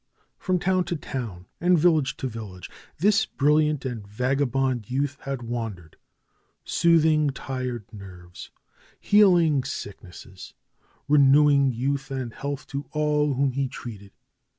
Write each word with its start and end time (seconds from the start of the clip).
From 0.39 0.57
town 0.57 0.85
to 0.85 0.95
town, 0.95 1.45
and 1.59 1.77
village 1.77 2.17
to 2.17 2.27
village, 2.27 2.71
this 2.97 3.27
bril 3.27 3.57
liant 3.61 3.85
and 3.85 4.07
vagabond 4.07 4.89
youth 4.89 5.15
had 5.25 5.43
wandered; 5.43 5.95
soothing 6.65 7.29
tired 7.29 7.85
nerves, 7.93 8.49
healing 8.99 9.63
sicknesses, 9.63 10.55
renewing 11.07 11.71
youth 11.71 12.09
and 12.09 12.33
health 12.33 12.65
to 12.69 12.87
all 12.93 13.35
whom 13.35 13.51
he 13.51 13.67
treated. 13.67 14.11